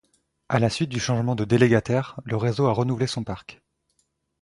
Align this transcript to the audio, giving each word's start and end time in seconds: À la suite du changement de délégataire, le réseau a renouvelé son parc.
À 0.49 0.57
la 0.57 0.71
suite 0.71 0.89
du 0.89 0.99
changement 0.99 1.35
de 1.35 1.45
délégataire, 1.45 2.19
le 2.25 2.35
réseau 2.35 2.65
a 2.65 2.71
renouvelé 2.73 3.05
son 3.05 3.23
parc. 3.23 3.61